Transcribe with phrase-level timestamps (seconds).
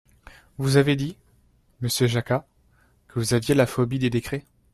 [0.57, 1.15] Vous avez dit,
[1.81, 2.47] monsieur Jacquat,
[3.07, 4.43] que vous aviez la phobie des décrets.